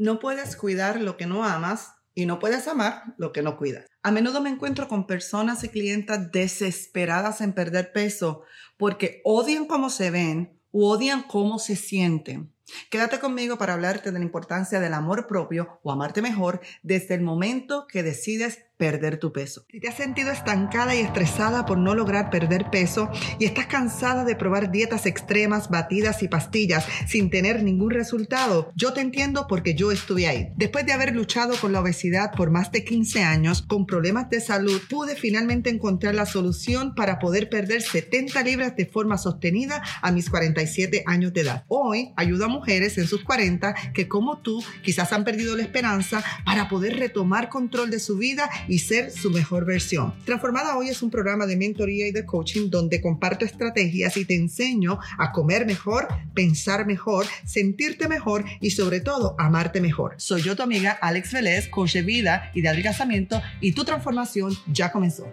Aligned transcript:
No 0.00 0.18
puedes 0.18 0.56
cuidar 0.56 0.98
lo 0.98 1.18
que 1.18 1.26
no 1.26 1.44
amas 1.44 1.92
y 2.14 2.24
no 2.24 2.38
puedes 2.38 2.66
amar 2.68 3.12
lo 3.18 3.32
que 3.32 3.42
no 3.42 3.58
cuidas. 3.58 3.84
A 4.02 4.10
menudo 4.10 4.40
me 4.40 4.48
encuentro 4.48 4.88
con 4.88 5.06
personas 5.06 5.62
y 5.62 5.68
clientas 5.68 6.32
desesperadas 6.32 7.42
en 7.42 7.52
perder 7.52 7.92
peso 7.92 8.44
porque 8.78 9.20
odian 9.24 9.66
cómo 9.66 9.90
se 9.90 10.10
ven 10.10 10.58
o 10.72 10.88
odian 10.88 11.22
cómo 11.24 11.58
se 11.58 11.76
sienten. 11.76 12.50
Quédate 12.88 13.20
conmigo 13.20 13.58
para 13.58 13.74
hablarte 13.74 14.10
de 14.10 14.18
la 14.18 14.24
importancia 14.24 14.80
del 14.80 14.94
amor 14.94 15.26
propio 15.26 15.80
o 15.82 15.92
amarte 15.92 16.22
mejor 16.22 16.62
desde 16.82 17.16
el 17.16 17.20
momento 17.20 17.86
que 17.86 18.02
decides 18.02 18.64
perder 18.80 19.18
tu 19.18 19.30
peso. 19.30 19.66
Si 19.70 19.78
te 19.78 19.88
has 19.88 19.94
sentido 19.94 20.32
estancada 20.32 20.94
y 20.94 21.00
estresada 21.00 21.66
por 21.66 21.76
no 21.76 21.94
lograr 21.94 22.30
perder 22.30 22.70
peso 22.70 23.10
y 23.38 23.44
estás 23.44 23.66
cansada 23.66 24.24
de 24.24 24.34
probar 24.34 24.72
dietas 24.72 25.04
extremas, 25.04 25.68
batidas 25.68 26.22
y 26.22 26.28
pastillas 26.28 26.86
sin 27.06 27.28
tener 27.28 27.62
ningún 27.62 27.90
resultado, 27.90 28.72
yo 28.74 28.94
te 28.94 29.02
entiendo 29.02 29.46
porque 29.48 29.74
yo 29.74 29.92
estuve 29.92 30.26
ahí. 30.28 30.48
Después 30.56 30.86
de 30.86 30.94
haber 30.94 31.14
luchado 31.14 31.54
con 31.60 31.72
la 31.72 31.80
obesidad 31.82 32.32
por 32.32 32.50
más 32.50 32.72
de 32.72 32.82
15 32.82 33.22
años, 33.22 33.60
con 33.60 33.84
problemas 33.84 34.30
de 34.30 34.40
salud, 34.40 34.80
pude 34.88 35.14
finalmente 35.14 35.68
encontrar 35.68 36.14
la 36.14 36.24
solución 36.24 36.94
para 36.94 37.18
poder 37.18 37.50
perder 37.50 37.82
70 37.82 38.42
libras 38.44 38.76
de 38.76 38.86
forma 38.86 39.18
sostenida 39.18 39.82
a 40.00 40.10
mis 40.10 40.30
47 40.30 41.04
años 41.04 41.34
de 41.34 41.42
edad. 41.42 41.64
Hoy 41.68 42.14
ayudo 42.16 42.46
a 42.46 42.48
mujeres 42.48 42.96
en 42.96 43.06
sus 43.06 43.24
40 43.24 43.74
que 43.92 44.08
como 44.08 44.38
tú 44.38 44.64
quizás 44.82 45.12
han 45.12 45.24
perdido 45.24 45.54
la 45.54 45.64
esperanza 45.64 46.24
para 46.46 46.70
poder 46.70 46.98
retomar 46.98 47.50
control 47.50 47.90
de 47.90 48.00
su 48.00 48.16
vida 48.16 48.48
y 48.70 48.78
ser 48.78 49.10
su 49.10 49.30
mejor 49.30 49.64
versión. 49.64 50.14
Transformada 50.24 50.76
Hoy 50.76 50.88
es 50.88 51.02
un 51.02 51.10
programa 51.10 51.44
de 51.44 51.56
mentoría 51.56 52.06
y 52.06 52.12
de 52.12 52.24
coaching 52.24 52.70
donde 52.70 53.00
comparto 53.00 53.44
estrategias 53.44 54.16
y 54.16 54.24
te 54.24 54.36
enseño 54.36 54.98
a 55.18 55.32
comer 55.32 55.66
mejor, 55.66 56.06
pensar 56.34 56.86
mejor, 56.86 57.26
sentirte 57.44 58.06
mejor 58.06 58.44
y 58.60 58.70
sobre 58.70 59.00
todo 59.00 59.34
amarte 59.38 59.80
mejor. 59.80 60.14
Soy 60.18 60.42
yo 60.42 60.54
tu 60.54 60.62
amiga 60.62 60.92
Alex 60.92 61.32
Vélez, 61.32 61.68
coach 61.68 61.94
de 61.94 62.02
vida 62.02 62.52
y 62.54 62.62
de 62.62 62.68
adelgazamiento 62.68 63.42
y 63.60 63.72
tu 63.72 63.84
transformación 63.84 64.56
ya 64.72 64.92
comenzó. 64.92 65.26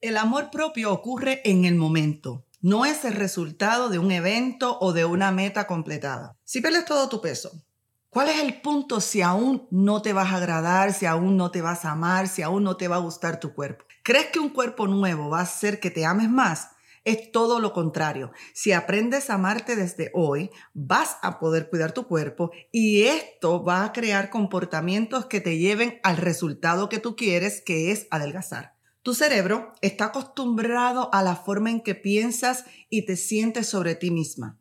El 0.00 0.16
amor 0.16 0.50
propio 0.50 0.92
ocurre 0.92 1.40
en 1.44 1.64
el 1.64 1.76
momento. 1.76 2.44
No 2.60 2.84
es 2.84 3.04
el 3.04 3.14
resultado 3.14 3.88
de 3.88 4.00
un 4.00 4.10
evento 4.10 4.76
o 4.80 4.92
de 4.92 5.04
una 5.04 5.30
meta 5.30 5.68
completada. 5.68 6.36
Si 6.42 6.60
pierdes 6.60 6.84
todo 6.84 7.08
tu 7.08 7.20
peso, 7.20 7.52
¿Cuál 8.18 8.30
es 8.30 8.40
el 8.40 8.60
punto 8.60 9.00
si 9.00 9.22
aún 9.22 9.68
no 9.70 10.02
te 10.02 10.12
vas 10.12 10.32
a 10.32 10.38
agradar, 10.38 10.92
si 10.92 11.06
aún 11.06 11.36
no 11.36 11.52
te 11.52 11.62
vas 11.62 11.84
a 11.84 11.92
amar, 11.92 12.26
si 12.26 12.42
aún 12.42 12.64
no 12.64 12.76
te 12.76 12.88
va 12.88 12.96
a 12.96 12.98
gustar 12.98 13.38
tu 13.38 13.54
cuerpo? 13.54 13.84
¿Crees 14.02 14.26
que 14.26 14.40
un 14.40 14.48
cuerpo 14.48 14.88
nuevo 14.88 15.30
va 15.30 15.38
a 15.38 15.42
hacer 15.42 15.78
que 15.78 15.92
te 15.92 16.04
ames 16.04 16.28
más? 16.28 16.70
Es 17.04 17.30
todo 17.30 17.60
lo 17.60 17.72
contrario. 17.72 18.32
Si 18.54 18.72
aprendes 18.72 19.30
a 19.30 19.34
amarte 19.34 19.76
desde 19.76 20.10
hoy, 20.14 20.50
vas 20.74 21.18
a 21.22 21.38
poder 21.38 21.70
cuidar 21.70 21.92
tu 21.92 22.08
cuerpo 22.08 22.50
y 22.72 23.04
esto 23.04 23.62
va 23.62 23.84
a 23.84 23.92
crear 23.92 24.30
comportamientos 24.30 25.26
que 25.26 25.40
te 25.40 25.56
lleven 25.56 26.00
al 26.02 26.16
resultado 26.16 26.88
que 26.88 26.98
tú 26.98 27.14
quieres, 27.14 27.62
que 27.64 27.92
es 27.92 28.08
adelgazar. 28.10 28.74
Tu 29.04 29.14
cerebro 29.14 29.72
está 29.80 30.06
acostumbrado 30.06 31.08
a 31.14 31.22
la 31.22 31.36
forma 31.36 31.70
en 31.70 31.82
que 31.82 31.94
piensas 31.94 32.64
y 32.90 33.06
te 33.06 33.16
sientes 33.16 33.68
sobre 33.68 33.94
ti 33.94 34.10
misma. 34.10 34.58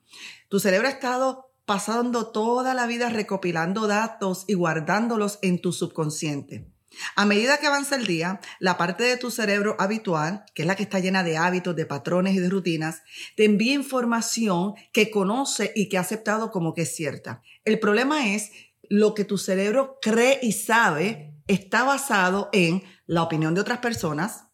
Tu 0.48 0.60
cerebro 0.60 0.88
ha 0.88 0.92
estado 0.92 1.47
pasando 1.68 2.28
toda 2.28 2.74
la 2.74 2.88
vida 2.88 3.10
recopilando 3.10 3.88
datos 3.88 4.46
y 4.48 4.54
guardándolos 4.54 5.38
en 5.42 5.62
tu 5.62 5.74
subconsciente. 5.74 6.72
A 7.18 7.26
medida 7.26 7.58
que 7.58 7.68
avanza 7.68 7.98
el 7.98 8.08
día, 8.08 8.40
la 8.60 8.78
parte 8.78 9.04
de 9.04 9.18
tu 9.18 9.32
cerebro 9.32 9.76
habitual, 9.78 10.46
que 10.56 10.62
es 10.62 10.68
la 10.68 10.78
que 10.78 10.84
está 10.84 11.00
llena 11.00 11.24
de 11.24 11.36
hábitos, 11.36 11.76
de 11.76 11.86
patrones 11.86 12.36
y 12.36 12.40
de 12.40 12.50
rutinas, 12.50 13.04
te 13.36 13.44
envía 13.44 13.74
información 13.74 14.76
que 14.94 15.12
conoce 15.12 15.74
y 15.76 15.90
que 15.90 15.98
ha 15.98 16.02
aceptado 16.02 16.52
como 16.52 16.74
que 16.74 16.84
es 16.84 16.96
cierta. 16.96 17.42
El 17.66 17.80
problema 17.80 18.34
es 18.34 18.50
lo 18.90 19.14
que 19.14 19.26
tu 19.26 19.38
cerebro 19.38 20.00
cree 20.02 20.40
y 20.42 20.54
sabe 20.54 21.34
está 21.48 21.84
basado 21.84 22.50
en 22.54 22.82
la 23.08 23.24
opinión 23.24 23.54
de 23.54 23.62
otras 23.62 23.80
personas, 23.80 24.46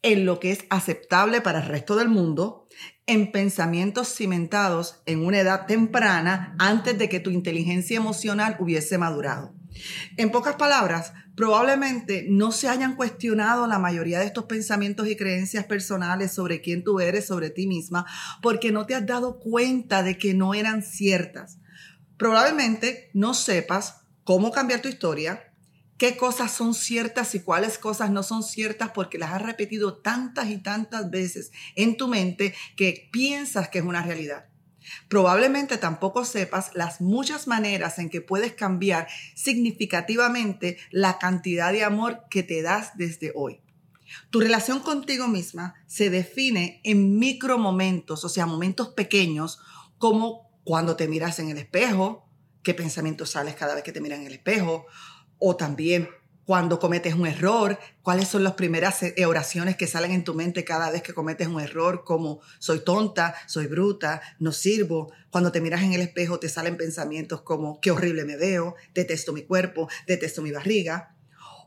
en 0.00 0.24
lo 0.24 0.40
que 0.40 0.52
es 0.52 0.64
aceptable 0.70 1.42
para 1.42 1.60
el 1.60 1.68
resto 1.68 1.96
del 1.96 2.08
mundo, 2.08 2.66
en 3.06 3.32
pensamientos 3.32 4.14
cimentados 4.14 5.02
en 5.06 5.24
una 5.24 5.40
edad 5.40 5.66
temprana 5.66 6.54
antes 6.58 6.96
de 6.98 7.08
que 7.08 7.20
tu 7.20 7.30
inteligencia 7.30 7.96
emocional 7.96 8.56
hubiese 8.60 8.98
madurado. 8.98 9.54
En 10.16 10.30
pocas 10.30 10.56
palabras, 10.56 11.12
probablemente 11.34 12.26
no 12.28 12.52
se 12.52 12.68
hayan 12.68 12.94
cuestionado 12.94 13.66
la 13.66 13.78
mayoría 13.78 14.20
de 14.20 14.26
estos 14.26 14.44
pensamientos 14.44 15.08
y 15.08 15.16
creencias 15.16 15.64
personales 15.64 16.32
sobre 16.32 16.60
quién 16.60 16.84
tú 16.84 17.00
eres, 17.00 17.26
sobre 17.26 17.50
ti 17.50 17.66
misma, 17.66 18.06
porque 18.42 18.70
no 18.70 18.86
te 18.86 18.94
has 18.94 19.06
dado 19.06 19.38
cuenta 19.40 20.02
de 20.02 20.18
que 20.18 20.34
no 20.34 20.54
eran 20.54 20.82
ciertas. 20.82 21.58
Probablemente 22.16 23.10
no 23.14 23.34
sepas 23.34 24.02
cómo 24.24 24.52
cambiar 24.52 24.80
tu 24.80 24.88
historia, 24.88 25.51
qué 26.02 26.16
cosas 26.16 26.50
son 26.50 26.74
ciertas 26.74 27.32
y 27.36 27.38
cuáles 27.38 27.78
cosas 27.78 28.10
no 28.10 28.24
son 28.24 28.42
ciertas 28.42 28.90
porque 28.90 29.18
las 29.18 29.30
has 29.30 29.42
repetido 29.42 29.98
tantas 29.98 30.48
y 30.50 30.58
tantas 30.58 31.12
veces 31.12 31.52
en 31.76 31.96
tu 31.96 32.08
mente 32.08 32.56
que 32.74 33.08
piensas 33.12 33.68
que 33.68 33.78
es 33.78 33.84
una 33.84 34.02
realidad. 34.02 34.46
Probablemente 35.08 35.78
tampoco 35.78 36.24
sepas 36.24 36.72
las 36.74 37.00
muchas 37.00 37.46
maneras 37.46 38.00
en 38.00 38.10
que 38.10 38.20
puedes 38.20 38.52
cambiar 38.52 39.06
significativamente 39.36 40.76
la 40.90 41.20
cantidad 41.20 41.70
de 41.70 41.84
amor 41.84 42.24
que 42.28 42.42
te 42.42 42.62
das 42.62 42.96
desde 42.96 43.30
hoy. 43.36 43.60
Tu 44.30 44.40
relación 44.40 44.80
contigo 44.80 45.28
misma 45.28 45.74
se 45.86 46.10
define 46.10 46.80
en 46.82 47.16
micromomentos, 47.20 48.24
o 48.24 48.28
sea, 48.28 48.46
momentos 48.46 48.88
pequeños, 48.88 49.60
como 49.98 50.50
cuando 50.64 50.96
te 50.96 51.06
miras 51.06 51.38
en 51.38 51.50
el 51.50 51.58
espejo, 51.58 52.28
qué 52.64 52.74
pensamientos 52.74 53.30
sales 53.30 53.54
cada 53.54 53.76
vez 53.76 53.84
que 53.84 53.92
te 53.92 54.00
miras 54.00 54.18
en 54.18 54.26
el 54.26 54.32
espejo, 54.32 54.86
o 55.44 55.56
también 55.56 56.08
cuando 56.44 56.78
cometes 56.78 57.14
un 57.14 57.26
error, 57.26 57.78
cuáles 58.02 58.28
son 58.28 58.44
las 58.44 58.54
primeras 58.54 59.02
eh, 59.02 59.26
oraciones 59.26 59.76
que 59.76 59.86
salen 59.86 60.12
en 60.12 60.24
tu 60.24 60.34
mente 60.34 60.64
cada 60.64 60.90
vez 60.90 61.02
que 61.02 61.14
cometes 61.14 61.48
un 61.48 61.60
error, 61.60 62.04
como 62.04 62.40
soy 62.58 62.80
tonta, 62.80 63.34
soy 63.46 63.66
bruta, 63.66 64.22
no 64.38 64.52
sirvo. 64.52 65.12
Cuando 65.30 65.52
te 65.52 65.60
miras 65.60 65.82
en 65.82 65.92
el 65.92 66.00
espejo 66.00 66.38
te 66.38 66.48
salen 66.48 66.76
pensamientos 66.76 67.42
como 67.42 67.80
qué 67.80 67.90
horrible 67.90 68.24
me 68.24 68.36
veo, 68.36 68.74
detesto 68.94 69.32
mi 69.32 69.42
cuerpo, 69.42 69.88
detesto 70.06 70.42
mi 70.42 70.52
barriga. 70.52 71.14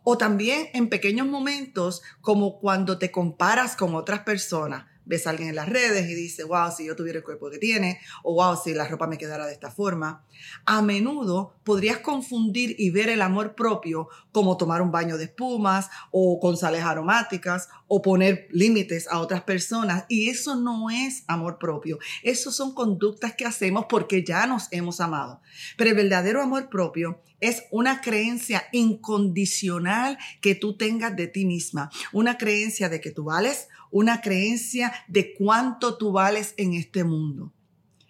O 0.03 0.17
también 0.17 0.69
en 0.73 0.87
pequeños 0.89 1.27
momentos 1.27 2.01
como 2.21 2.59
cuando 2.59 2.97
te 2.97 3.11
comparas 3.11 3.75
con 3.75 3.95
otras 3.95 4.21
personas 4.21 4.85
ves 5.05 5.27
a 5.27 5.31
alguien 5.31 5.49
en 5.49 5.55
las 5.55 5.69
redes 5.69 6.09
y 6.09 6.15
dice, 6.15 6.43
wow, 6.43 6.71
si 6.75 6.85
yo 6.85 6.95
tuviera 6.95 7.19
el 7.19 7.23
cuerpo 7.23 7.49
que 7.49 7.57
tiene, 7.57 7.99
o 8.23 8.33
wow, 8.33 8.57
si 8.61 8.73
la 8.73 8.87
ropa 8.87 9.07
me 9.07 9.17
quedara 9.17 9.45
de 9.45 9.53
esta 9.53 9.71
forma. 9.71 10.23
A 10.65 10.81
menudo 10.81 11.53
podrías 11.63 11.99
confundir 11.99 12.75
y 12.77 12.89
ver 12.89 13.09
el 13.09 13.21
amor 13.21 13.55
propio 13.55 14.09
como 14.31 14.57
tomar 14.57 14.81
un 14.81 14.91
baño 14.91 15.17
de 15.17 15.25
espumas 15.25 15.89
o 16.11 16.39
con 16.39 16.57
sales 16.57 16.83
aromáticas 16.83 17.69
o 17.87 18.01
poner 18.01 18.47
límites 18.51 19.07
a 19.07 19.19
otras 19.19 19.43
personas. 19.43 20.05
Y 20.09 20.29
eso 20.29 20.55
no 20.55 20.89
es 20.89 21.23
amor 21.27 21.59
propio. 21.59 21.99
Eso 22.23 22.51
son 22.51 22.73
conductas 22.73 23.35
que 23.35 23.45
hacemos 23.45 23.85
porque 23.89 24.23
ya 24.23 24.47
nos 24.47 24.67
hemos 24.71 24.99
amado. 25.01 25.41
Pero 25.77 25.91
el 25.91 25.95
verdadero 25.95 26.41
amor 26.41 26.69
propio 26.69 27.21
es 27.39 27.63
una 27.71 28.01
creencia 28.01 28.63
incondicional 28.71 30.17
que 30.41 30.55
tú 30.55 30.77
tengas 30.77 31.15
de 31.15 31.27
ti 31.27 31.45
misma. 31.45 31.91
Una 32.11 32.37
creencia 32.37 32.89
de 32.89 33.01
que 33.01 33.11
tú 33.11 33.25
vales, 33.25 33.67
una 33.91 34.21
creencia 34.21 34.93
de 35.07 35.33
cuánto 35.33 35.97
tú 35.97 36.11
vales 36.11 36.53
en 36.57 36.73
este 36.73 37.03
mundo, 37.03 37.53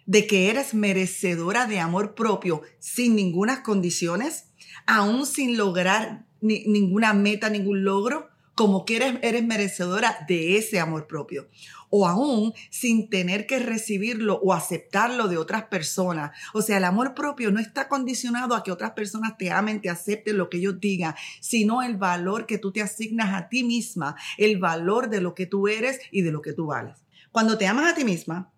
de 0.06 0.26
que 0.26 0.50
eres 0.50 0.74
merecedora 0.74 1.66
de 1.66 1.80
amor 1.80 2.14
propio 2.14 2.62
sin 2.78 3.14
ninguna 3.14 3.62
condiciones, 3.62 4.46
aún 4.86 5.26
sin 5.26 5.56
lograr 5.56 6.26
ninguna 6.40 7.12
meta, 7.12 7.50
ningún 7.50 7.84
logro, 7.84 8.28
como 8.56 8.84
que 8.84 8.96
eres, 8.96 9.18
eres 9.22 9.44
merecedora 9.44 10.24
de 10.26 10.56
ese 10.56 10.80
amor 10.80 11.06
propio 11.06 11.48
o 11.90 12.08
aún 12.08 12.52
sin 12.70 13.08
tener 13.08 13.46
que 13.46 13.58
recibirlo 13.58 14.40
o 14.42 14.52
aceptarlo 14.52 15.28
de 15.28 15.36
otras 15.36 15.64
personas. 15.64 16.32
O 16.52 16.62
sea, 16.62 16.78
el 16.78 16.84
amor 16.84 17.14
propio 17.14 17.52
no 17.52 17.60
está 17.60 17.88
condicionado 17.88 18.54
a 18.54 18.64
que 18.64 18.72
otras 18.72 18.92
personas 18.92 19.36
te 19.36 19.50
amen, 19.50 19.80
te 19.80 19.90
acepten 19.90 20.38
lo 20.38 20.48
que 20.50 20.56
ellos 20.56 20.80
digan, 20.80 21.14
sino 21.40 21.82
el 21.82 21.96
valor 21.96 22.46
que 22.46 22.58
tú 22.58 22.72
te 22.72 22.82
asignas 22.82 23.34
a 23.34 23.48
ti 23.48 23.62
misma, 23.62 24.16
el 24.38 24.58
valor 24.58 25.10
de 25.10 25.20
lo 25.20 25.34
que 25.34 25.46
tú 25.46 25.68
eres 25.68 26.00
y 26.10 26.22
de 26.22 26.32
lo 26.32 26.42
que 26.42 26.52
tú 26.52 26.66
vales. 26.66 27.04
Cuando 27.30 27.58
te 27.58 27.66
amas 27.66 27.92
a 27.92 27.94
ti 27.94 28.04
misma, 28.04 28.52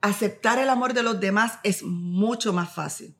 aceptar 0.00 0.58
el 0.58 0.70
amor 0.70 0.94
de 0.94 1.02
los 1.02 1.20
demás 1.20 1.58
es 1.62 1.82
mucho 1.82 2.52
más 2.52 2.74
fácil. 2.74 3.14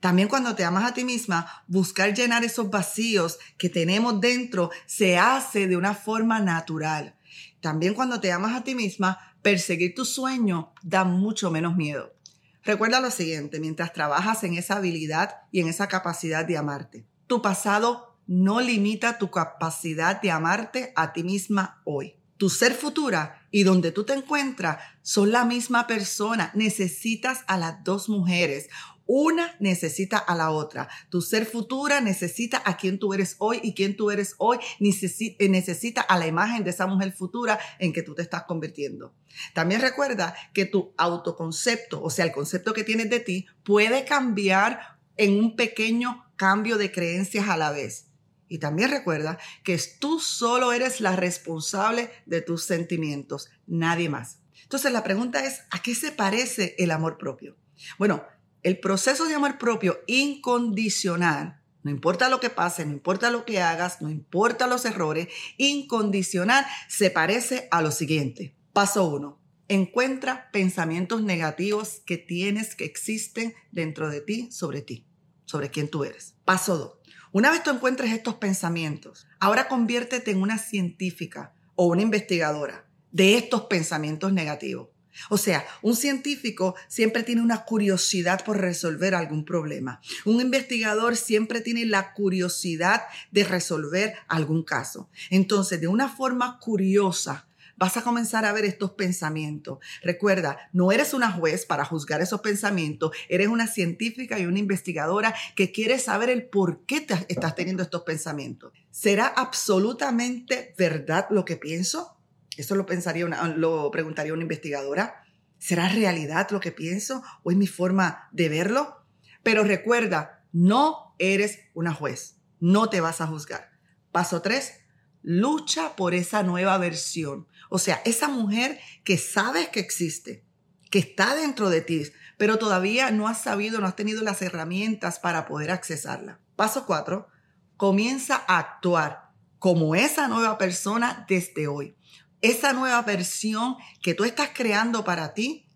También 0.00 0.28
cuando 0.28 0.54
te 0.54 0.64
amas 0.64 0.84
a 0.84 0.94
ti 0.94 1.04
misma, 1.04 1.64
buscar 1.66 2.14
llenar 2.14 2.44
esos 2.44 2.70
vacíos 2.70 3.38
que 3.58 3.68
tenemos 3.68 4.20
dentro 4.20 4.70
se 4.86 5.18
hace 5.18 5.66
de 5.66 5.76
una 5.76 5.94
forma 5.94 6.40
natural. 6.40 7.16
También 7.60 7.94
cuando 7.94 8.20
te 8.20 8.32
amas 8.32 8.56
a 8.56 8.64
ti 8.64 8.74
misma, 8.74 9.18
perseguir 9.42 9.94
tu 9.94 10.04
sueño 10.04 10.72
da 10.82 11.04
mucho 11.04 11.50
menos 11.50 11.76
miedo. 11.76 12.14
Recuerda 12.62 13.00
lo 13.00 13.10
siguiente, 13.10 13.58
mientras 13.58 13.92
trabajas 13.92 14.44
en 14.44 14.54
esa 14.54 14.76
habilidad 14.76 15.36
y 15.50 15.60
en 15.60 15.68
esa 15.68 15.88
capacidad 15.88 16.44
de 16.44 16.58
amarte, 16.58 17.06
tu 17.26 17.40
pasado 17.40 18.18
no 18.26 18.60
limita 18.60 19.18
tu 19.18 19.30
capacidad 19.30 20.20
de 20.20 20.30
amarte 20.30 20.92
a 20.94 21.12
ti 21.12 21.24
misma 21.24 21.80
hoy. 21.84 22.16
Tu 22.36 22.48
ser 22.48 22.74
futura 22.74 23.46
y 23.50 23.64
donde 23.64 23.92
tú 23.92 24.04
te 24.04 24.14
encuentras 24.14 24.78
son 25.02 25.32
la 25.32 25.44
misma 25.44 25.86
persona. 25.86 26.52
Necesitas 26.54 27.40
a 27.48 27.58
las 27.58 27.82
dos 27.84 28.08
mujeres, 28.08 28.68
Una 29.12 29.56
necesita 29.58 30.18
a 30.18 30.36
la 30.36 30.52
otra. 30.52 30.88
Tu 31.08 31.20
ser 31.20 31.44
futura 31.44 32.00
necesita 32.00 32.62
a 32.64 32.76
quien 32.76 33.00
tú 33.00 33.12
eres 33.12 33.34
hoy 33.38 33.58
y 33.60 33.74
quien 33.74 33.96
tú 33.96 34.12
eres 34.12 34.36
hoy 34.38 34.58
eh, 34.78 35.48
necesita 35.48 36.00
a 36.00 36.16
la 36.16 36.28
imagen 36.28 36.62
de 36.62 36.70
esa 36.70 36.86
mujer 36.86 37.10
futura 37.10 37.58
en 37.80 37.92
que 37.92 38.04
tú 38.04 38.14
te 38.14 38.22
estás 38.22 38.44
convirtiendo. 38.44 39.12
También 39.52 39.80
recuerda 39.80 40.36
que 40.54 40.64
tu 40.64 40.94
autoconcepto, 40.96 42.00
o 42.00 42.08
sea, 42.08 42.24
el 42.24 42.30
concepto 42.30 42.72
que 42.72 42.84
tienes 42.84 43.10
de 43.10 43.18
ti, 43.18 43.46
puede 43.64 44.04
cambiar 44.04 45.00
en 45.16 45.40
un 45.40 45.56
pequeño 45.56 46.30
cambio 46.36 46.78
de 46.78 46.92
creencias 46.92 47.48
a 47.48 47.56
la 47.56 47.72
vez. 47.72 48.06
Y 48.46 48.58
también 48.58 48.92
recuerda 48.92 49.40
que 49.64 49.76
tú 49.98 50.20
solo 50.20 50.72
eres 50.72 51.00
la 51.00 51.16
responsable 51.16 52.12
de 52.26 52.42
tus 52.42 52.62
sentimientos, 52.62 53.50
nadie 53.66 54.08
más. 54.08 54.38
Entonces 54.62 54.92
la 54.92 55.02
pregunta 55.02 55.44
es, 55.44 55.62
¿a 55.72 55.82
qué 55.82 55.96
se 55.96 56.12
parece 56.12 56.76
el 56.78 56.92
amor 56.92 57.18
propio? 57.18 57.56
Bueno, 57.98 58.24
el 58.62 58.78
proceso 58.78 59.26
de 59.26 59.34
amor 59.34 59.58
propio 59.58 60.00
incondicional, 60.06 61.60
no 61.82 61.90
importa 61.90 62.28
lo 62.28 62.40
que 62.40 62.50
pase, 62.50 62.84
no 62.84 62.92
importa 62.92 63.30
lo 63.30 63.44
que 63.44 63.60
hagas, 63.60 64.02
no 64.02 64.10
importa 64.10 64.66
los 64.66 64.84
errores, 64.84 65.28
incondicional 65.56 66.66
se 66.88 67.10
parece 67.10 67.68
a 67.70 67.80
lo 67.80 67.90
siguiente. 67.90 68.54
Paso 68.72 69.08
uno, 69.08 69.40
encuentra 69.68 70.50
pensamientos 70.52 71.22
negativos 71.22 72.02
que 72.04 72.18
tienes 72.18 72.74
que 72.74 72.84
existen 72.84 73.54
dentro 73.72 74.10
de 74.10 74.20
ti 74.20 74.50
sobre 74.50 74.82
ti, 74.82 75.06
sobre 75.46 75.70
quién 75.70 75.88
tú 75.88 76.04
eres. 76.04 76.34
Paso 76.44 76.76
dos, 76.76 76.98
una 77.32 77.50
vez 77.50 77.62
tú 77.62 77.70
encuentres 77.70 78.12
estos 78.12 78.34
pensamientos, 78.34 79.26
ahora 79.38 79.68
conviértete 79.68 80.32
en 80.32 80.42
una 80.42 80.58
científica 80.58 81.54
o 81.76 81.86
una 81.86 82.02
investigadora 82.02 82.90
de 83.12 83.36
estos 83.36 83.62
pensamientos 83.62 84.32
negativos. 84.32 84.88
O 85.28 85.38
sea, 85.38 85.64
un 85.82 85.96
científico 85.96 86.74
siempre 86.88 87.22
tiene 87.22 87.42
una 87.42 87.64
curiosidad 87.64 88.44
por 88.44 88.58
resolver 88.58 89.14
algún 89.14 89.44
problema. 89.44 90.00
Un 90.24 90.40
investigador 90.40 91.16
siempre 91.16 91.60
tiene 91.60 91.84
la 91.84 92.12
curiosidad 92.12 93.02
de 93.30 93.44
resolver 93.44 94.14
algún 94.28 94.62
caso. 94.62 95.08
Entonces, 95.30 95.80
de 95.80 95.88
una 95.88 96.08
forma 96.08 96.58
curiosa, 96.58 97.46
vas 97.80 97.96
a 97.96 98.02
comenzar 98.02 98.44
a 98.44 98.52
ver 98.52 98.66
estos 98.66 98.92
pensamientos. 98.92 99.78
Recuerda, 100.02 100.68
no 100.72 100.92
eres 100.92 101.14
una 101.14 101.32
juez 101.32 101.64
para 101.64 101.86
juzgar 101.86 102.20
esos 102.20 102.42
pensamientos, 102.42 103.16
eres 103.28 103.48
una 103.48 103.66
científica 103.66 104.38
y 104.38 104.44
una 104.44 104.58
investigadora 104.58 105.34
que 105.56 105.72
quiere 105.72 105.98
saber 105.98 106.28
el 106.28 106.44
por 106.44 106.84
qué 106.84 107.00
te 107.00 107.14
estás 107.28 107.54
teniendo 107.54 107.82
estos 107.82 108.02
pensamientos. 108.02 108.72
¿Será 108.90 109.26
absolutamente 109.26 110.74
verdad 110.76 111.26
lo 111.30 111.46
que 111.46 111.56
pienso? 111.56 112.19
Eso 112.56 112.74
lo 112.74 112.86
pensaría 112.86 113.26
lo 113.26 113.90
preguntaría 113.90 114.32
una 114.32 114.42
investigadora. 114.42 115.22
¿Será 115.58 115.88
realidad 115.88 116.48
lo 116.50 116.60
que 116.60 116.72
pienso 116.72 117.22
o 117.42 117.50
es 117.50 117.56
mi 117.56 117.66
forma 117.66 118.28
de 118.32 118.48
verlo? 118.48 119.04
Pero 119.42 119.64
recuerda, 119.64 120.44
no 120.52 121.14
eres 121.18 121.60
una 121.74 121.94
juez. 121.94 122.36
No 122.60 122.88
te 122.90 123.00
vas 123.00 123.20
a 123.20 123.26
juzgar. 123.26 123.70
Paso 124.12 124.42
tres, 124.42 124.80
lucha 125.22 125.96
por 125.96 126.14
esa 126.14 126.42
nueva 126.42 126.76
versión. 126.78 127.46
O 127.68 127.78
sea, 127.78 128.02
esa 128.04 128.28
mujer 128.28 128.80
que 129.04 129.16
sabes 129.18 129.68
que 129.68 129.80
existe, 129.80 130.44
que 130.90 130.98
está 130.98 131.34
dentro 131.34 131.70
de 131.70 131.80
ti, 131.80 132.02
pero 132.36 132.58
todavía 132.58 133.10
no 133.10 133.28
has 133.28 133.42
sabido, 133.42 133.80
no 133.80 133.86
has 133.86 133.96
tenido 133.96 134.22
las 134.22 134.42
herramientas 134.42 135.18
para 135.18 135.46
poder 135.46 135.70
accesarla. 135.70 136.40
Paso 136.56 136.86
cuatro, 136.86 137.28
comienza 137.76 138.42
a 138.46 138.58
actuar 138.58 139.30
como 139.58 139.94
esa 139.94 140.26
nueva 140.26 140.58
persona 140.58 141.24
desde 141.28 141.68
hoy. 141.68 141.96
Esa 142.42 142.72
nueva 142.72 143.02
versión 143.02 143.76
que 144.02 144.14
tú 144.14 144.24
estás 144.24 144.50
creando 144.54 145.04
para 145.04 145.34
ti 145.34 145.66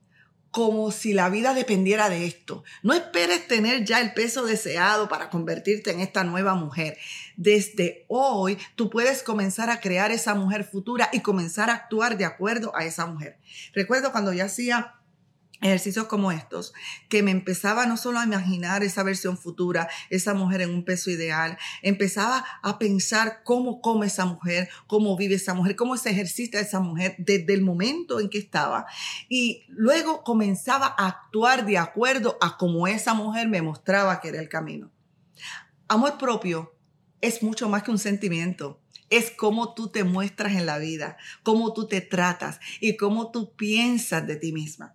como 0.54 0.92
si 0.92 1.12
la 1.14 1.30
vida 1.30 1.52
dependiera 1.52 2.08
de 2.08 2.26
esto. 2.26 2.62
No 2.84 2.94
esperes 2.94 3.48
tener 3.48 3.84
ya 3.84 4.00
el 4.00 4.14
peso 4.14 4.44
deseado 4.44 5.08
para 5.08 5.28
convertirte 5.28 5.90
en 5.90 5.98
esta 5.98 6.22
nueva 6.22 6.54
mujer. 6.54 6.96
Desde 7.36 8.04
hoy 8.06 8.56
tú 8.76 8.88
puedes 8.88 9.24
comenzar 9.24 9.68
a 9.68 9.80
crear 9.80 10.12
esa 10.12 10.36
mujer 10.36 10.62
futura 10.62 11.10
y 11.12 11.22
comenzar 11.22 11.70
a 11.70 11.74
actuar 11.74 12.16
de 12.16 12.24
acuerdo 12.24 12.70
a 12.76 12.84
esa 12.84 13.04
mujer. 13.06 13.36
Recuerdo 13.72 14.12
cuando 14.12 14.32
yo 14.32 14.44
hacía 14.44 14.94
ejercicios 15.64 16.06
como 16.06 16.30
estos, 16.30 16.74
que 17.08 17.22
me 17.22 17.30
empezaba 17.30 17.86
no 17.86 17.96
solo 17.96 18.20
a 18.20 18.24
imaginar 18.24 18.84
esa 18.84 19.02
versión 19.02 19.38
futura, 19.38 19.88
esa 20.10 20.34
mujer 20.34 20.60
en 20.60 20.70
un 20.70 20.84
peso 20.84 21.10
ideal, 21.10 21.56
empezaba 21.80 22.44
a 22.62 22.78
pensar 22.78 23.42
cómo 23.44 23.80
come 23.80 24.06
esa 24.06 24.26
mujer, 24.26 24.68
cómo 24.86 25.16
vive 25.16 25.36
esa 25.36 25.54
mujer, 25.54 25.74
cómo 25.74 25.96
se 25.96 26.10
ejercita 26.10 26.60
esa 26.60 26.80
mujer 26.80 27.16
desde 27.18 27.54
el 27.54 27.62
momento 27.62 28.20
en 28.20 28.28
que 28.28 28.38
estaba. 28.38 28.84
Y 29.30 29.64
luego 29.68 30.22
comenzaba 30.22 30.94
a 30.98 31.06
actuar 31.06 31.64
de 31.64 31.78
acuerdo 31.78 32.36
a 32.42 32.58
cómo 32.58 32.86
esa 32.86 33.14
mujer 33.14 33.48
me 33.48 33.62
mostraba 33.62 34.20
que 34.20 34.28
era 34.28 34.40
el 34.40 34.50
camino. 34.50 34.92
Amor 35.88 36.18
propio 36.18 36.74
es 37.22 37.42
mucho 37.42 37.70
más 37.70 37.82
que 37.82 37.90
un 37.90 37.98
sentimiento 37.98 38.80
es 39.10 39.30
cómo 39.30 39.74
tú 39.74 39.88
te 39.88 40.02
muestras 40.02 40.54
en 40.54 40.66
la 40.66 40.78
vida, 40.78 41.18
cómo 41.42 41.72
tú 41.72 41.86
te 41.86 42.00
tratas 42.00 42.58
y 42.80 42.96
cómo 42.96 43.30
tú 43.30 43.54
piensas 43.54 44.26
de 44.26 44.36
ti 44.36 44.50
misma 44.50 44.94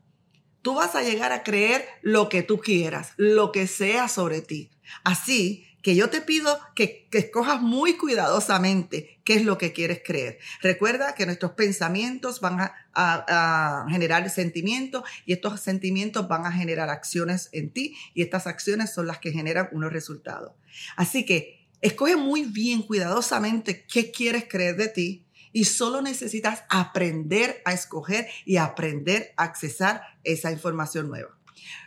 tú 0.62 0.76
vas 0.76 0.96
a 0.96 1.04
llegar 1.04 1.32
a 1.32 1.44
creer 1.44 1.86
lo 2.02 2.30
que 2.30 2.44
tú 2.44 2.60
quieras, 2.60 3.14
lo 3.18 3.52
que 3.52 3.68
sea 3.68 4.08
sobre 4.08 4.42
ti. 4.42 4.70
Así 5.04 5.66
que 5.82 5.96
yo 5.96 6.10
te 6.10 6.22
pido 6.22 6.60
que, 6.76 7.08
escojas 7.12 7.62
muy 7.62 7.96
cuidadosamente 7.98 9.20
qué 9.24 9.36
es 9.36 9.46
lo 9.46 9.58
que 9.58 9.72
quieres 9.72 10.02
creer. 10.06 10.40
Recuerda 10.62 11.16
que 11.16 11.26
nuestros 11.26 11.54
pensamientos 11.54 12.42
van 12.42 12.60
a, 12.60 12.74
a, 12.94 13.86
generar 13.90 14.30
sentimientos 14.30 15.04
y 15.26 15.34
estos 15.34 15.60
sentimientos 15.62 16.28
van 16.28 16.46
a 16.46 16.52
generar 16.52 16.90
acciones 16.90 17.50
en 17.52 17.72
ti 17.72 17.96
y 18.14 18.22
estas 18.22 18.48
acciones 18.48 18.94
son 18.94 19.08
las 19.08 19.20
que 19.20 19.32
generan 19.32 19.70
unos 19.72 19.94
resultados. 19.94 20.54
Así 20.98 21.26
que 21.26 21.68
escoge 21.82 22.18
muy 22.18 22.44
bien, 22.44 22.82
cuidadosamente, 22.82 23.86
qué 23.92 24.12
quieres 24.12 24.46
creer 24.50 24.76
de 24.76 24.90
ti 24.90 25.26
y 25.52 25.66
solo 25.66 26.02
necesitas 26.02 26.64
aprender 26.70 27.62
a 27.66 27.74
escoger 27.74 28.28
y 28.46 28.58
aprender 28.58 29.34
a 29.38 29.44
accesar 29.44 30.02
esa 30.24 30.52
información 30.52 31.08
nueva. 31.10 31.38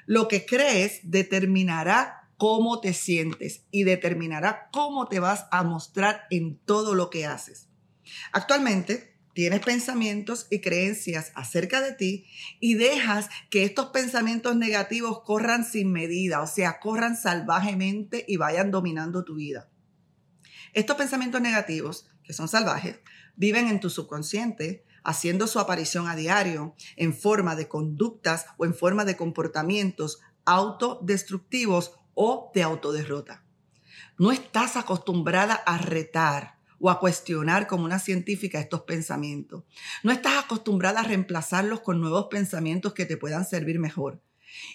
Lo 0.07 0.29
que 0.29 0.45
crees 0.45 1.01
determinará 1.05 2.29
cómo 2.37 2.81
te 2.81 2.93
sientes 2.93 3.63
y 3.71 3.85
determinará 3.85 4.69
cómo 4.73 5.07
te 5.07 5.21
vas 5.21 5.47
a 5.53 5.63
mostrar 5.63 6.23
en 6.31 6.59
todo 6.59 6.95
lo 6.95 7.09
que 7.09 7.25
haces. 7.25 7.69
Actualmente 8.33 9.17
tienes 9.35 9.61
pensamientos 9.61 10.47
y 10.51 10.61
creencias 10.61 11.33
acerca 11.35 11.81
de 11.81 11.93
ti 11.93 12.27
y 12.61 12.75
dejas 12.75 13.29
que 13.49 13.65
estos 13.65 13.87
pensamientos 13.87 14.57
negativos 14.57 15.23
corran 15.23 15.65
sin 15.65 15.93
medida, 15.93 16.43
o 16.43 16.47
sea, 16.47 16.81
corran 16.81 17.17
salvajemente 17.17 18.25
y 18.27 18.37
vayan 18.37 18.71
dominando 18.71 19.25
tu 19.25 19.37
vida. 19.37 19.71
Estos 20.75 20.97
pensamientos 20.97 21.41
negativos, 21.41 22.09
que 22.25 22.33
son 22.33 22.49
salvajes, 22.49 23.01
viven 23.37 23.69
en 23.69 23.81
tu 23.81 23.91
subconsciente, 23.91 24.85
haciendo 25.05 25.47
su 25.47 25.59
aparición 25.59 26.07
a 26.09 26.17
diario 26.17 26.75
en 26.97 27.15
forma 27.15 27.57
de 27.57 27.69
conductas 27.69 28.47
o 28.57 28.65
en 28.65 28.75
forma 28.75 29.05
de 29.05 29.17
comportamientos 29.17 30.21
autodestructivos 30.45 31.93
o 32.15 32.51
de 32.55 32.63
autoderrota. 32.63 33.45
No 34.19 34.33
estás 34.33 34.77
acostumbrada 34.77 35.55
a 35.55 35.79
retar 35.79 36.59
o 36.79 36.91
a 36.91 36.99
cuestionar 36.99 37.67
como 37.69 37.85
una 37.85 37.99
científica 37.99 38.59
estos 38.59 38.83
pensamientos. 38.83 39.65
No 40.03 40.11
estás 40.13 40.45
acostumbrada 40.45 41.01
a 41.01 41.05
reemplazarlos 41.05 41.81
con 41.81 42.01
nuevos 42.01 42.27
pensamientos 42.29 42.93
que 42.93 43.07
te 43.07 43.17
puedan 43.17 43.45
servir 43.45 43.79
mejor. 43.79 44.21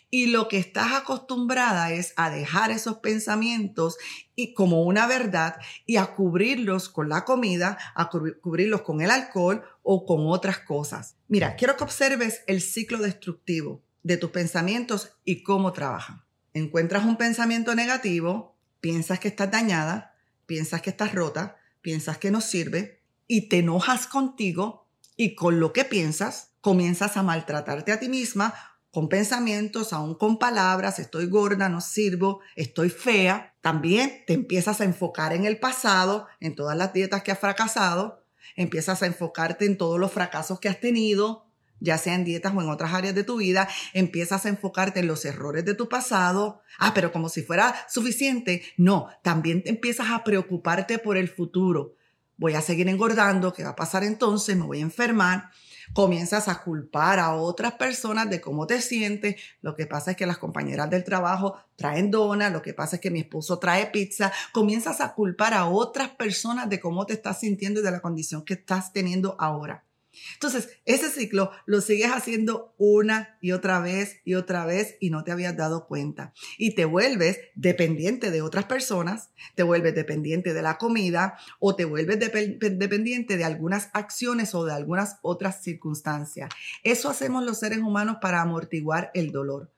Y 0.10 0.28
lo 0.28 0.48
que 0.48 0.58
estás 0.58 0.94
acostumbrada 0.94 1.92
es 1.92 2.14
a 2.16 2.30
dejar 2.30 2.72
esos 2.72 2.98
pensamientos 2.98 3.98
y 4.36 4.54
como 4.54 4.84
una 4.84 5.08
verdad 5.08 5.58
y 5.86 5.98
a 5.98 6.16
cubrirlos 6.16 6.90
con 6.90 7.10
la 7.10 7.26
comida, 7.26 7.78
a 7.96 8.10
cubrirlos 8.10 8.82
con 8.82 9.02
el 9.02 9.12
alcohol 9.12 9.64
o 9.84 10.06
con 10.06 10.28
otras 10.28 10.60
cosas. 10.60 11.16
Mira, 11.28 11.56
quiero 11.56 11.78
que 11.78 11.84
observes 11.84 12.42
el 12.48 12.62
ciclo 12.62 13.00
destructivo 13.00 13.84
de 14.04 14.18
tus 14.18 14.32
pensamientos 14.32 15.12
y 15.26 15.44
cómo 15.44 15.74
trabajan. 15.74 16.24
Encuentras 16.54 17.06
un 17.06 17.18
pensamiento 17.18 17.76
negativo, 17.76 18.56
piensas 18.80 19.20
que 19.20 19.28
estás 19.28 19.52
dañada, 19.52 20.16
piensas 20.46 20.82
que 20.82 20.90
estás 20.90 21.14
rota, 21.14 21.58
piensas 21.82 22.18
que 22.18 22.32
no 22.32 22.42
sirve 22.42 23.02
y 23.28 23.50
te 23.50 23.60
enojas 23.60 24.08
contigo 24.08 24.88
y 25.16 25.36
con 25.36 25.60
lo 25.60 25.74
que 25.74 25.84
piensas 25.84 26.52
comienzas 26.62 27.18
a 27.18 27.24
maltratarte 27.24 27.92
a 27.92 28.00
ti 28.00 28.10
misma 28.10 28.54
con 28.98 29.10
pensamientos, 29.10 29.94
aún 29.94 30.16
con 30.16 30.40
palabras, 30.40 30.98
estoy 30.98 31.28
gorda, 31.28 31.70
no 31.70 31.82
sirvo, 31.82 32.40
estoy 32.56 32.90
fea. 32.90 33.54
También 33.62 34.24
te 34.26 34.34
empiezas 34.34 34.82
a 34.82 34.86
enfocar 34.86 35.34
en 35.34 35.46
el 35.46 35.60
pasado, 35.60 36.26
en 36.40 36.56
todas 36.56 36.76
las 36.76 36.94
dietas 36.94 37.22
que 37.22 37.32
has 37.32 37.38
fracasado, 37.38 38.26
empiezas 38.56 39.04
a 39.04 39.06
enfocarte 39.06 39.66
en 39.66 39.78
todos 39.78 40.00
los 40.00 40.12
fracasos 40.12 40.60
que 40.60 40.68
has 40.68 40.80
tenido, 40.80 41.46
ya 41.80 42.00
sea 42.00 42.16
en 42.16 42.24
dietas 42.24 42.56
o 42.56 42.62
en 42.64 42.70
otras 42.70 42.92
áreas 42.92 43.14
de 43.14 43.24
tu 43.24 43.38
vida, 43.38 43.70
empiezas 43.94 44.48
a 44.48 44.50
enfocarte 44.50 45.02
en 45.02 45.06
los 45.06 45.26
errores 45.26 45.64
de 45.64 45.76
tu 45.76 45.88
pasado. 45.88 46.64
Ah, 46.80 46.96
pero 46.96 47.12
como 47.12 47.30
si 47.30 47.44
fuera 47.44 47.76
suficiente, 47.88 48.64
no, 48.78 49.10
también 49.22 49.62
empiezas 49.68 50.08
a 50.10 50.24
preocuparte 50.24 50.98
por 50.98 51.18
el 51.18 51.30
futuro. 51.30 51.94
voy 52.36 52.56
a 52.56 52.62
seguir 52.62 52.90
engordando, 52.90 53.54
¿qué 53.54 53.64
va 53.64 53.70
a 53.70 53.76
pasar 53.76 54.04
entonces? 54.04 54.58
Me 54.58 54.66
voy 54.66 54.80
a 54.80 54.82
enfermar. 54.82 55.52
Comienzas 55.94 56.48
a 56.48 56.62
culpar 56.64 57.20
a 57.20 57.34
otras 57.36 57.74
personas 57.74 58.30
de 58.30 58.42
cómo 58.42 58.68
te 58.68 58.82
sientes. 58.82 59.36
Lo 59.62 59.76
que 59.76 59.88
pasa 59.88 60.12
es 60.12 60.18
que 60.18 60.26
las 60.26 60.38
compañeras 60.38 60.90
del 60.90 61.04
trabajo 61.04 61.56
traen 61.76 62.12
donas, 62.12 62.52
lo 62.52 62.62
que 62.62 62.74
pasa 62.74 62.98
es 62.98 63.02
que 63.02 63.12
mi 63.12 63.20
esposo 63.20 63.60
trae 63.60 63.88
pizza. 63.88 64.32
Comienzas 64.52 65.02
a 65.02 65.14
culpar 65.14 65.54
a 65.54 65.68
otras 65.68 66.10
personas 66.10 66.70
de 66.70 66.80
cómo 66.80 67.06
te 67.06 67.14
estás 67.14 67.40
sintiendo 67.40 67.80
y 67.80 67.84
de 67.84 67.92
la 67.92 68.02
condición 68.02 68.44
que 68.44 68.56
estás 68.56 68.94
teniendo 68.94 69.36
ahora. 69.40 69.87
Entonces, 70.34 70.70
ese 70.86 71.10
ciclo 71.10 71.52
lo 71.66 71.82
sigues 71.82 72.12
haciendo 72.12 72.74
una 72.78 73.38
y 73.42 73.52
otra 73.52 73.80
vez 73.80 74.22
y 74.24 74.36
otra 74.36 74.66
vez 74.66 74.96
y 75.00 75.10
no 75.10 75.24
te 75.24 75.32
habías 75.32 75.56
dado 75.56 75.88
cuenta. 75.88 76.34
Y 76.58 76.76
te 76.76 76.86
vuelves 76.86 77.40
dependiente 77.56 78.32
de 78.32 78.42
otras 78.42 78.66
personas, 78.66 79.30
te 79.56 79.64
vuelves 79.64 79.96
dependiente 79.96 80.54
de 80.54 80.62
la 80.62 80.78
comida 80.78 81.38
o 81.60 81.76
te 81.76 81.86
vuelves 81.86 82.20
dependiente 82.20 83.38
de 83.38 83.44
algunas 83.44 83.90
acciones 83.94 84.54
o 84.56 84.66
de 84.66 84.74
algunas 84.74 85.18
otras 85.22 85.64
circunstancias. 85.64 86.50
Eso 86.84 87.10
hacemos 87.10 87.44
los 87.44 87.60
seres 87.60 87.80
humanos 87.80 88.18
para 88.22 88.42
amortiguar 88.42 89.12
el 89.14 89.32
dolor. 89.32 89.72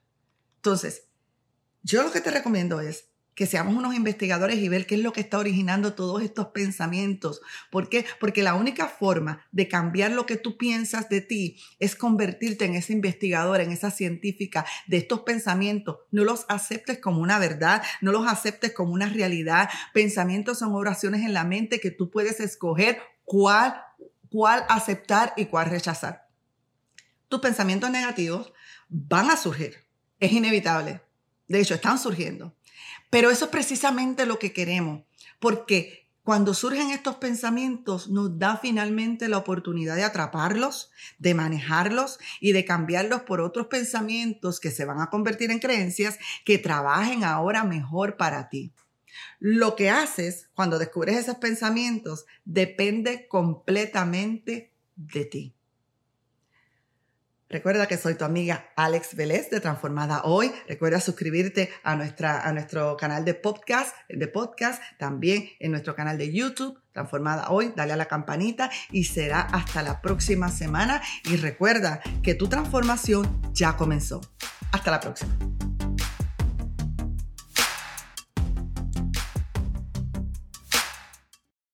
Entonces, 0.56 1.04
yo 1.82 2.02
lo 2.02 2.12
que 2.12 2.20
te 2.20 2.30
recomiendo 2.30 2.80
es 2.80 3.09
que 3.40 3.46
seamos 3.46 3.74
unos 3.74 3.94
investigadores 3.94 4.58
y 4.58 4.68
ver 4.68 4.84
qué 4.84 4.96
es 4.96 5.00
lo 5.00 5.14
que 5.14 5.22
está 5.22 5.38
originando 5.38 5.94
todos 5.94 6.20
estos 6.20 6.48
pensamientos. 6.48 7.40
¿Por 7.70 7.88
qué? 7.88 8.04
Porque 8.20 8.42
la 8.42 8.54
única 8.54 8.86
forma 8.86 9.46
de 9.50 9.66
cambiar 9.66 10.10
lo 10.10 10.26
que 10.26 10.36
tú 10.36 10.58
piensas 10.58 11.08
de 11.08 11.22
ti 11.22 11.58
es 11.78 11.96
convertirte 11.96 12.66
en 12.66 12.74
ese 12.74 12.92
investigador, 12.92 13.62
en 13.62 13.72
esa 13.72 13.90
científica 13.90 14.66
de 14.88 14.98
estos 14.98 15.20
pensamientos. 15.20 16.00
No 16.10 16.22
los 16.22 16.44
aceptes 16.50 16.98
como 16.98 17.22
una 17.22 17.38
verdad, 17.38 17.82
no 18.02 18.12
los 18.12 18.26
aceptes 18.26 18.74
como 18.74 18.92
una 18.92 19.08
realidad. 19.08 19.70
Pensamientos 19.94 20.58
son 20.58 20.74
oraciones 20.74 21.22
en 21.22 21.32
la 21.32 21.44
mente 21.44 21.80
que 21.80 21.90
tú 21.90 22.10
puedes 22.10 22.40
escoger 22.40 22.98
cuál, 23.24 23.80
cuál 24.28 24.66
aceptar 24.68 25.32
y 25.38 25.46
cuál 25.46 25.70
rechazar. 25.70 26.28
Tus 27.30 27.40
pensamientos 27.40 27.90
negativos 27.90 28.52
van 28.90 29.30
a 29.30 29.38
surgir. 29.38 29.76
Es 30.18 30.30
inevitable. 30.30 31.00
De 31.48 31.58
hecho, 31.58 31.72
están 31.72 31.98
surgiendo. 31.98 32.54
Pero 33.10 33.30
eso 33.30 33.46
es 33.46 33.50
precisamente 33.50 34.24
lo 34.24 34.38
que 34.38 34.52
queremos, 34.52 35.02
porque 35.38 36.00
cuando 36.22 36.54
surgen 36.54 36.90
estos 36.90 37.16
pensamientos 37.16 38.08
nos 38.08 38.38
da 38.38 38.56
finalmente 38.56 39.26
la 39.26 39.38
oportunidad 39.38 39.96
de 39.96 40.04
atraparlos, 40.04 40.92
de 41.18 41.34
manejarlos 41.34 42.18
y 42.40 42.52
de 42.52 42.64
cambiarlos 42.64 43.22
por 43.22 43.40
otros 43.40 43.66
pensamientos 43.66 44.60
que 44.60 44.70
se 44.70 44.84
van 44.84 45.00
a 45.00 45.10
convertir 45.10 45.50
en 45.50 45.58
creencias 45.58 46.18
que 46.44 46.58
trabajen 46.58 47.24
ahora 47.24 47.64
mejor 47.64 48.16
para 48.16 48.48
ti. 48.48 48.72
Lo 49.40 49.74
que 49.74 49.90
haces 49.90 50.48
cuando 50.54 50.78
descubres 50.78 51.16
esos 51.16 51.36
pensamientos 51.36 52.26
depende 52.44 53.26
completamente 53.26 54.72
de 54.94 55.24
ti. 55.24 55.54
Recuerda 57.50 57.88
que 57.88 57.96
soy 57.96 58.14
tu 58.14 58.24
amiga 58.24 58.70
Alex 58.76 59.16
Vélez 59.16 59.50
de 59.50 59.58
Transformada 59.58 60.22
Hoy. 60.22 60.52
Recuerda 60.68 61.00
suscribirte 61.00 61.68
a, 61.82 61.96
nuestra, 61.96 62.46
a 62.46 62.52
nuestro 62.52 62.96
canal 62.96 63.24
de 63.24 63.34
podcast, 63.34 63.96
de 64.08 64.28
podcast, 64.28 64.80
también 64.98 65.48
en 65.58 65.72
nuestro 65.72 65.96
canal 65.96 66.16
de 66.16 66.32
YouTube, 66.32 66.78
Transformada 66.92 67.50
Hoy. 67.50 67.72
Dale 67.74 67.94
a 67.94 67.96
la 67.96 68.06
campanita 68.06 68.70
y 68.92 69.02
será 69.02 69.40
hasta 69.40 69.82
la 69.82 70.00
próxima 70.00 70.48
semana. 70.48 71.02
Y 71.24 71.38
recuerda 71.38 72.00
que 72.22 72.36
tu 72.36 72.48
transformación 72.48 73.42
ya 73.52 73.76
comenzó. 73.76 74.20
Hasta 74.70 74.92
la 74.92 75.00
próxima. 75.00 75.36